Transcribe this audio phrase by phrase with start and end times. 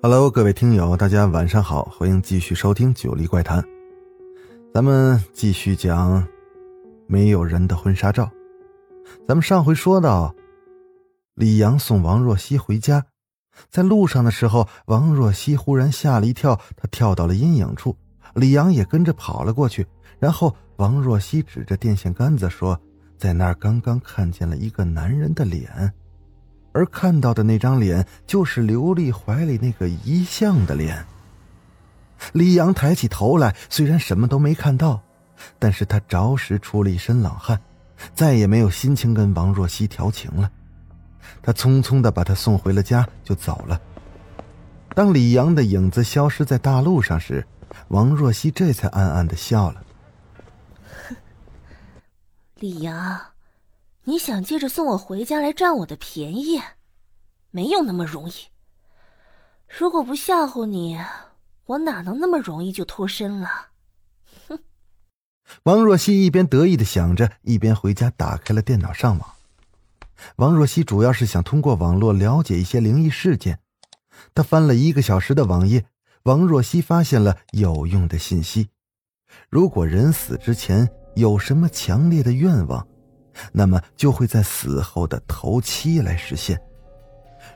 [0.00, 3.60] Hello，各位听友，大家晚上好，欢迎继续收听《九黎怪谈》。
[4.72, 6.24] 咱们继续讲
[7.08, 8.30] 没有人的婚纱照。
[9.26, 10.32] 咱们上回说到，
[11.34, 13.04] 李阳送王若曦回家，
[13.70, 17.96] 在路上的时候，王若曦忽然吓了一跳，她跳到了阴影处，
[18.34, 19.84] 李阳也跟着跑了过去。
[20.20, 22.80] 然后王若曦指着电线杆子说
[23.18, 25.92] ：“在那儿刚刚看见了一个男人的脸。”
[26.72, 31.04] 而看到的那张脸，就是刘丽怀里那个遗像的脸。
[32.32, 35.00] 李阳抬起头来，虽然什么都没看到，
[35.58, 37.60] 但是他着实出了一身冷汗，
[38.14, 40.50] 再也没有心情跟王若曦调情了。
[41.42, 43.80] 他匆匆的把她送回了家，就走了。
[44.94, 47.46] 当李阳的影子消失在大路上时，
[47.88, 49.82] 王若曦这才暗暗的笑了。
[52.58, 53.20] 李阳。
[54.08, 56.62] 你想借着送我回家来占我的便宜，
[57.50, 58.32] 没有那么容易。
[59.66, 60.98] 如果不吓唬你，
[61.66, 63.50] 我哪能那么容易就脱身了？
[64.48, 64.60] 哼！
[65.64, 69.30] 王若曦一边得意的想着，一边回家打开了电脑上网。
[70.36, 73.60] 王若曦主要是想通过网络了解一些灵异事件。
[74.34, 75.84] 她翻了一个小时的网页，
[76.22, 78.70] 王若曦发现了有用的信息：
[79.50, 82.88] 如果人死之前有什么强烈的愿望。
[83.52, 86.60] 那么就会在死后的头七来实现。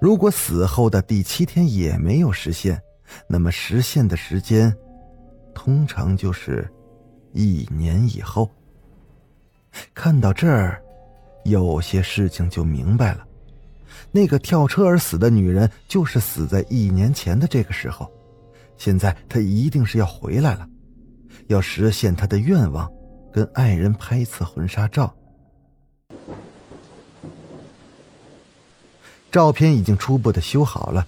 [0.00, 2.80] 如果死后的第七天也没有实现，
[3.26, 4.74] 那么实现的时间
[5.54, 6.68] 通常就是
[7.32, 8.50] 一年以后。
[9.94, 10.82] 看到这儿，
[11.44, 13.26] 有些事情就明白了。
[14.10, 18.10] 那个跳车而死的女人，就是死在一年前的这个时候。
[18.76, 20.68] 现在她一定是要回来了，
[21.48, 22.88] 要实现她的愿望，
[23.32, 25.12] 跟爱人拍一次婚纱照。
[29.30, 31.06] 照片已经初步的修好了。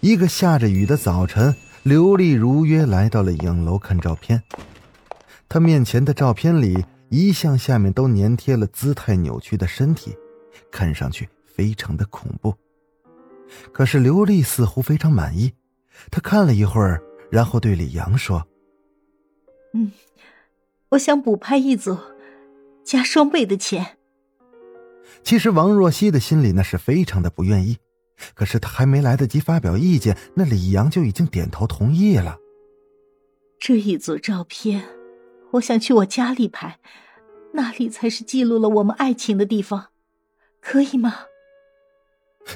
[0.00, 4.42] 一个下着雨的早晨，刘丽如约来到了影楼看照片。
[5.48, 10.16] 她面前的照片里，遗像下面都粘贴了姿态扭曲的身体，
[10.70, 12.54] 看上去非常的恐怖。
[13.72, 15.52] 可是刘丽似乎非常满意，
[16.10, 18.46] 她看了一会儿，然后对李阳说
[19.74, 19.92] ：“嗯，
[20.90, 21.98] 我想补拍一组，
[22.82, 23.98] 加双倍的钱。”
[25.22, 27.78] 其实王若曦的心里那是非常的不愿意，
[28.34, 32.38] 可是她还没来得及发表意见，那李阳就已经点头同意了。
[33.58, 34.84] 这一组照片，
[35.52, 36.78] 我想去我家里拍，
[37.52, 39.86] 那里才是记录了我们爱情的地方，
[40.60, 41.14] 可以吗？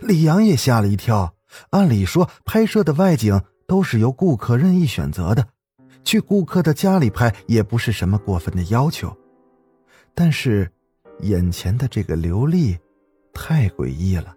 [0.02, 1.34] 李阳也吓了一跳。
[1.70, 5.48] 按理说，拍摄的外景都是由顾客任意选择的，
[6.04, 9.16] 去顾客的家里拍也不是什么过分的要求，
[10.14, 10.70] 但是。
[11.20, 12.76] 眼前的这个刘丽，
[13.32, 14.36] 太诡异了，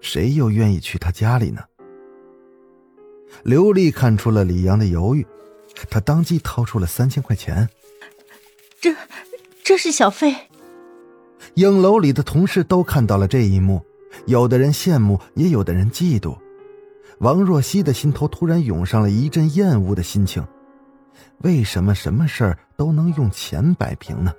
[0.00, 1.62] 谁又愿意去他家里呢？
[3.42, 5.26] 刘丽看出了李阳的犹豫，
[5.88, 7.68] 他当即掏出了三千块钱。
[8.80, 8.94] 这，
[9.62, 10.34] 这是小费。
[11.54, 13.84] 影楼里的同事都看到了这一幕，
[14.26, 16.36] 有的人羡慕，也有的人嫉妒。
[17.18, 20.42] 王若曦的心头突然涌上了一阵厌恶的心情，
[21.38, 24.32] 为什么什么事儿都能用钱摆平呢？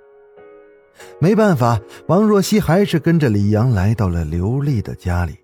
[1.19, 5.37] 没办法，王若曦还是跟着李阳来到了刘丽的家里。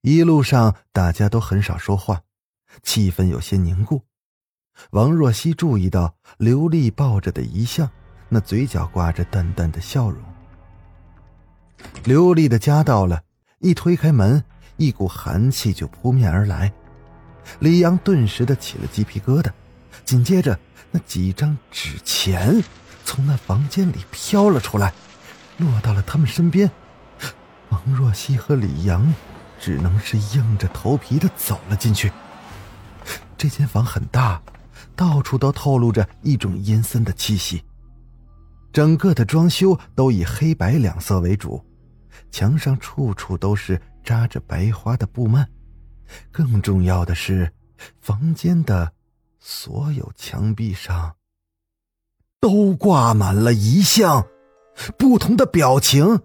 [0.00, 2.22] 一路上大家都很少说话，
[2.82, 4.02] 气氛有些凝固。
[4.90, 7.88] 王若曦注意到刘丽抱着的遗像，
[8.28, 10.20] 那嘴角挂着淡淡的笑容。
[12.04, 13.22] 刘丽的家到了，
[13.60, 14.42] 一推开门，
[14.76, 16.72] 一股寒气就扑面而来，
[17.60, 19.50] 李阳顿时的起了鸡皮疙瘩，
[20.04, 20.58] 紧接着
[20.90, 22.62] 那几张纸钱。
[23.04, 24.92] 从那房间里飘了出来，
[25.58, 26.70] 落到了他们身边。
[27.68, 29.14] 王若曦和李阳
[29.60, 32.10] 只能是硬着头皮的走了进去。
[33.36, 34.42] 这间房很大，
[34.96, 37.62] 到处都透露着一种阴森的气息。
[38.72, 41.64] 整个的装修都以黑白两色为主，
[42.30, 45.46] 墙上处处都是扎着白花的布幔。
[46.32, 47.52] 更重要的是，
[48.00, 48.92] 房间的
[49.38, 51.14] 所有墙壁上。
[52.44, 54.26] 都挂满了遗像，
[54.98, 56.20] 不同的表情，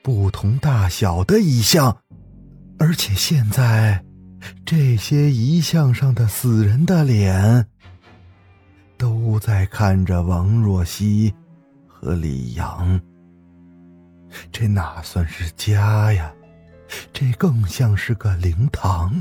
[0.00, 1.98] 不同大小的遗像，
[2.78, 4.04] 而且现在
[4.64, 7.66] 这些遗像上的死人的脸，
[8.96, 11.34] 都在看着王若曦
[11.88, 13.00] 和李阳。
[14.52, 16.32] 这哪算是家呀？
[17.12, 19.12] 这更像是个灵堂。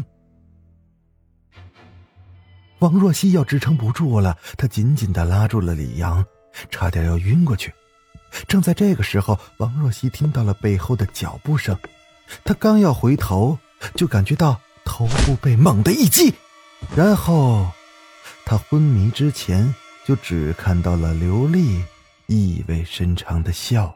[2.81, 6.25] 王若曦要支撑不住了，她紧紧的拉住了李阳，
[6.72, 7.72] 差点要晕过去。
[8.48, 11.78] 正在这个时候，王若曦听到了背后的脚步声，
[12.44, 13.60] 她刚要回头，
[13.94, 16.33] 就感觉到头部被猛地一击，
[16.95, 17.69] 然后，
[18.45, 19.72] 她昏迷之前
[20.04, 21.83] 就只看到了刘丽
[22.25, 23.95] 意味深长的笑。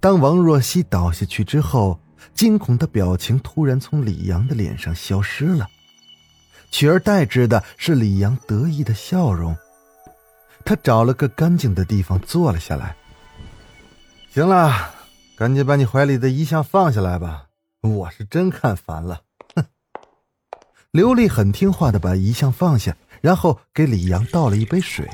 [0.00, 2.00] 当王若曦倒下去之后，
[2.32, 5.68] 惊恐的表情突然从李阳的脸上消失了。
[6.70, 9.56] 取而代之的是李阳得意的笑容。
[10.64, 12.96] 他找了个干净的地方坐了下来。
[14.30, 14.94] 行了，
[15.36, 17.46] 赶紧把你怀里的遗像放下来吧，
[17.80, 19.22] 我是真看烦了。
[19.56, 19.64] 哼。
[20.92, 25.08] 刘丽很听话的把遗像放下，然后给李阳倒了一杯水。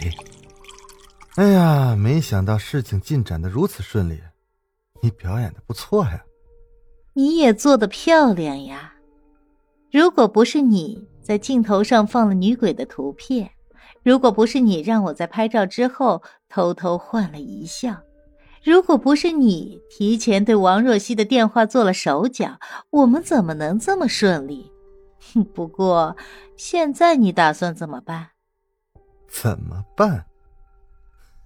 [1.37, 4.21] 哎呀，没想到事情进展的如此顺利，
[5.01, 6.23] 你表演的不错呀。
[7.15, 8.95] 你也做的漂亮呀。
[9.93, 11.07] 如果不是你。
[11.27, 13.51] 在镜头上放了女鬼的图片，
[14.05, 18.01] 如果不是你让我在拍照之后偷偷换了遗像，
[18.63, 24.71] 如果不是你提前对王若曦的电话做了手脚，我们怎么能这么顺利？
[25.53, 26.17] 不过，
[26.57, 28.29] 现在你打算怎么办？
[29.29, 30.27] 怎么办？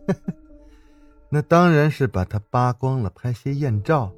[1.31, 4.13] 那当然是把他扒光了，拍些艳照。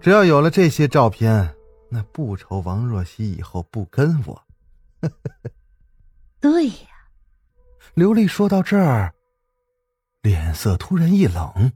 [0.00, 1.54] 只要有了这些照片，
[1.90, 4.42] 那不愁王若曦以后不跟我。
[6.40, 6.74] 对呀，
[7.94, 9.12] 刘丽说到这儿，
[10.22, 11.72] 脸色突然一冷。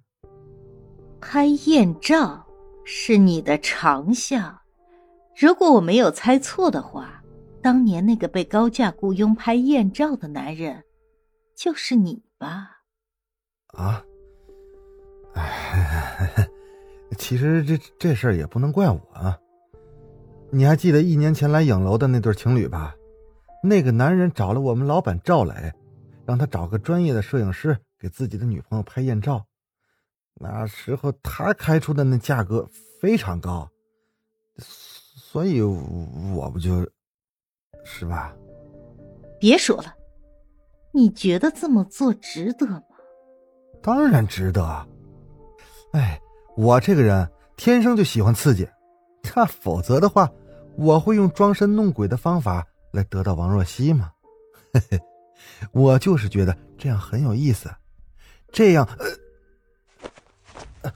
[1.20, 2.46] 拍艳照
[2.84, 4.60] 是你的长项，
[5.36, 7.22] 如果我没有猜错的话，
[7.62, 10.84] 当年那个被高价雇佣拍艳照的男人，
[11.56, 12.70] 就是你吧？
[13.68, 14.04] 啊？
[15.34, 16.48] 哎，
[17.18, 19.36] 其实这这事儿也不能怪我啊。
[20.50, 22.94] 你还记得一年前来影楼的那对情侣吧？
[23.66, 25.72] 那个男人找了我们老板赵磊，
[26.26, 29.42] 让他找个专业的摄影师给自己的女朋友拍艳照。
[30.34, 32.68] 那时候他开出的那价格
[33.00, 33.66] 非常高，
[34.58, 36.86] 所以我不就，
[37.86, 38.36] 是吧？
[39.40, 39.94] 别说了，
[40.92, 42.82] 你觉得这么做值得吗？
[43.82, 44.86] 当然值得。
[45.92, 46.20] 哎，
[46.54, 47.26] 我这个人
[47.56, 48.68] 天生就喜欢刺激，
[49.34, 50.30] 那否则的话，
[50.76, 52.66] 我会用装神弄鬼的方法。
[52.94, 54.12] 来得到王若曦吗？
[54.72, 55.00] 嘿嘿，
[55.72, 57.68] 我就是觉得这样很有意思，
[58.52, 58.88] 这样，
[60.80, 60.92] 呃，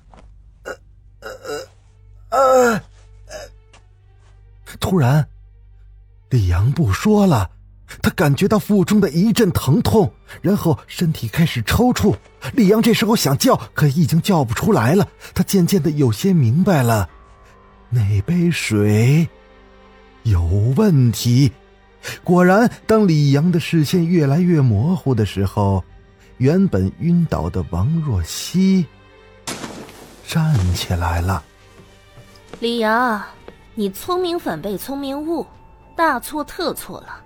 [0.62, 0.78] 呃，
[1.18, 1.58] 呃，
[2.30, 2.82] 呃，
[3.26, 3.34] 呃，
[4.78, 5.28] 突然，
[6.30, 7.50] 李阳不说了，
[8.00, 12.16] 他感觉到腹中的一阵疼痛，然后身体开始抽搐。
[12.52, 15.08] 李阳这时候想叫，可已经叫不出来了。
[15.34, 17.10] 他渐渐的有些明白了，
[17.90, 19.28] 那杯水
[20.22, 20.40] 有
[20.76, 21.52] 问题。
[22.24, 25.82] 果然，当李阳的视线越来越模糊的时候，
[26.36, 28.86] 原本晕倒的王若曦
[30.26, 31.42] 站起来了。
[32.60, 33.22] 李阳，
[33.74, 35.46] 你聪明反被聪明误，
[35.96, 37.20] 大错特错了。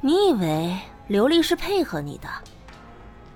[0.00, 2.28] 你以为刘丽是配合你的？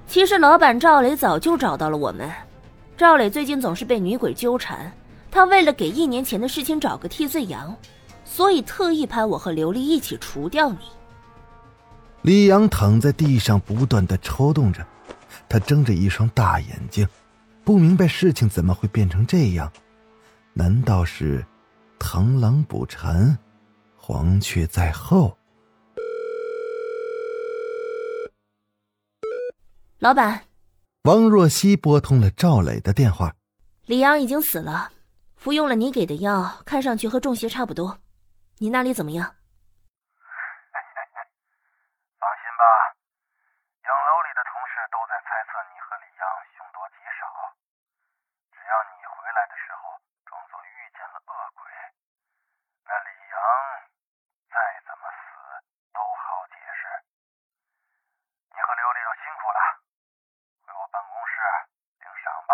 [0.08, 2.30] 其实老板赵磊早就找到了我们。
[2.96, 4.90] 赵磊最近总是被女鬼纠缠，
[5.30, 7.76] 他为了给一年前的事情找个替罪羊。
[8.26, 10.78] 所以特意派我和刘丽一起除掉你。
[12.22, 14.84] 李阳躺在地上，不断的抽动着，
[15.48, 17.08] 他睁着一双大眼睛，
[17.64, 19.72] 不明白事情怎么会变成这样？
[20.52, 21.46] 难道是
[22.00, 23.38] 螳螂捕蝉，
[23.96, 25.38] 黄雀在后？
[29.98, 30.42] 老板，
[31.04, 33.34] 王若曦拨通了赵磊的电话。
[33.86, 34.90] 李阳已经死了，
[35.36, 37.98] 服用了你给的药，看上去和中邪差不多。
[38.58, 39.36] 你那里怎么样？
[42.16, 42.64] 放心吧，
[43.84, 46.24] 影楼里的同事都在猜测你和李阳
[46.56, 47.28] 凶多吉少。
[48.56, 51.68] 只要你回来的时候装作遇见了恶鬼，
[52.88, 53.36] 那李阳
[54.48, 54.56] 再
[54.88, 55.36] 怎么死
[55.92, 56.88] 都好解释。
[58.48, 59.60] 你和刘丽都辛苦了，
[60.64, 61.44] 回我办公室
[62.00, 62.52] 领赏吧。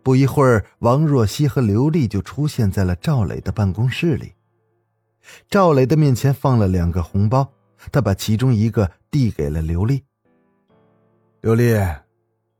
[0.00, 4.40] 不一会儿，王若曦和刘丽就出现在了赵磊的办公室里。
[5.48, 7.52] 赵磊的面前放了两个红包，
[7.90, 10.02] 他把其中一个递给了刘丽。
[11.40, 11.76] 刘丽，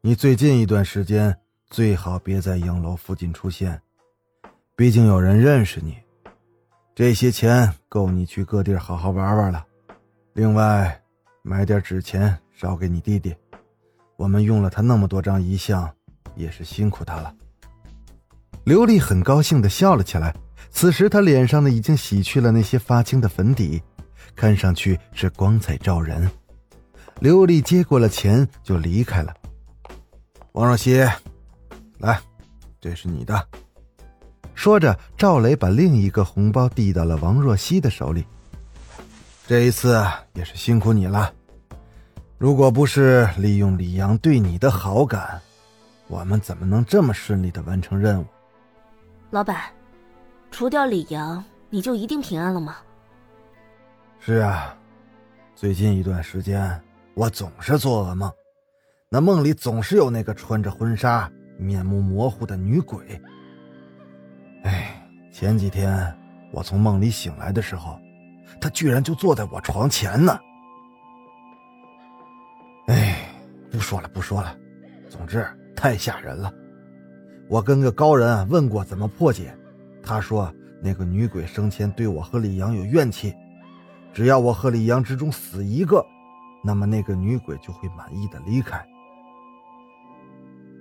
[0.01, 1.37] 你最近一段时间
[1.69, 3.81] 最好别在影楼附近出现，
[4.75, 5.97] 毕竟有人认识你，
[6.95, 9.65] 这些钱够你去各地好好玩玩了。
[10.33, 11.01] 另外，
[11.43, 13.35] 买点纸钱烧给你弟弟。
[14.17, 15.91] 我们用了他那么多张遗像，
[16.37, 17.35] 也是辛苦他了。
[18.65, 20.35] 刘丽很高兴的笑了起来。
[20.71, 23.83] 此时，他脸上呢已经洗去了那些发青的粉底，
[24.35, 26.31] 看上去是光彩照人。
[27.21, 29.35] 刘丽接过了钱，就离开了。
[30.53, 31.03] 王若曦，
[31.99, 32.21] 来，
[32.81, 33.49] 这是你的。
[34.55, 38.25] 说着，赵雷把另一个红包递到了王若曦的手里。
[39.47, 40.05] 这一次
[40.35, 41.33] 也是辛苦你了。
[42.39, 45.41] 如果不是利用李阳对你的好感，
[46.09, 48.27] 我们怎么能这么顺利的完成任务？
[49.31, 49.63] 老板，
[50.53, 52.77] 除掉李阳，你就一定平安了吗？
[54.21, 54.77] 是啊，
[55.57, 56.79] 最近一段时间
[57.15, 58.31] 我总是做噩梦，
[59.09, 61.29] 那梦里总是有那个穿着婚纱、
[61.59, 63.19] 面目模糊的女鬼。
[64.65, 66.15] 哎，前几天
[66.53, 67.99] 我从梦里醒来的时候，
[68.61, 70.39] 她居然就坐在我床前呢。
[72.89, 73.27] 哎，
[73.71, 74.55] 不说了，不说了，
[75.09, 75.45] 总之
[75.75, 76.53] 太吓人了。
[77.49, 79.53] 我跟个高人问过怎么破解，
[80.13, 80.53] 他说
[80.83, 83.35] 那个女鬼生前对我和李阳有怨气，
[84.13, 86.05] 只要我和李阳之中死一个，
[86.63, 88.79] 那么那个女鬼就会满意的离开。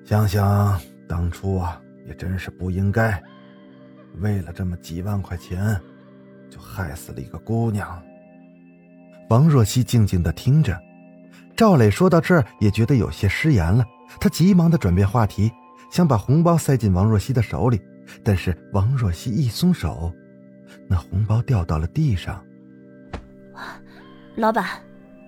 [0.03, 3.23] 想想当初啊，也真是不应该。
[4.17, 5.79] 为了这么几万块钱，
[6.49, 8.03] 就害死了一个姑娘。
[9.29, 10.77] 王若曦静静的听着，
[11.55, 13.85] 赵磊说到这儿也觉得有些失言了，
[14.19, 15.49] 他急忙的转变话题，
[15.89, 17.81] 想把红包塞进王若曦的手里，
[18.23, 20.13] 但是王若曦一松手，
[20.87, 22.43] 那红包掉到了地上。
[24.35, 24.65] 老板，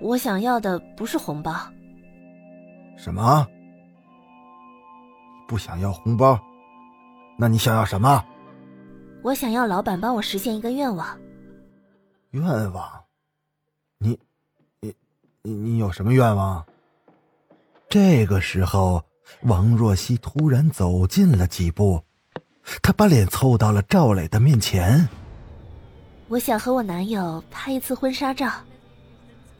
[0.01, 1.53] 我想要的不是红包。
[2.97, 3.45] 什么？
[5.47, 6.39] 不想要红包？
[7.37, 8.23] 那你想要什么？
[9.23, 11.17] 我想要老板帮我实现一个愿望。
[12.31, 13.03] 愿望？
[13.97, 14.17] 你，
[14.79, 14.93] 你，
[15.41, 16.65] 你，你有什么愿望？
[17.89, 19.03] 这个时候，
[19.43, 22.01] 王若曦突然走近了几步，
[22.81, 25.07] 她把脸凑到了赵磊的面前。
[26.27, 28.51] 我想和我男友拍一次婚纱照，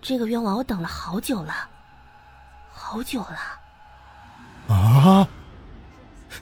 [0.02, 1.54] 这个愿望我等了好久了，
[2.72, 3.38] 好久了。
[4.76, 5.28] 啊！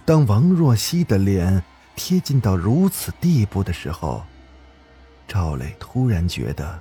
[0.06, 1.64] 当王若曦的脸。
[1.94, 4.24] 贴近到如此地步的时候，
[5.28, 6.80] 赵磊突然觉得，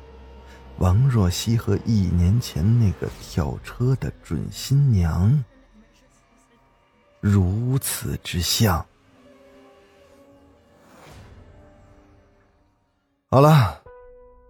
[0.78, 5.44] 王若曦和一年前那个跳车的准新娘
[7.20, 8.86] 如此之像。
[13.32, 13.80] 好了，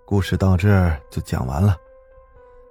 [0.07, 1.77] 故事到这儿就讲完了。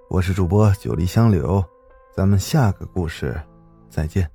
[0.09, 1.63] 我是主播九黎香柳，
[2.11, 3.39] 咱们下个故事
[3.91, 4.27] 再见。